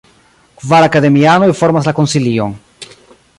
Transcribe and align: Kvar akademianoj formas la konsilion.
Kvar 0.61 0.85
akademianoj 0.85 1.51
formas 1.61 1.91
la 1.91 1.93
konsilion. 2.01 2.57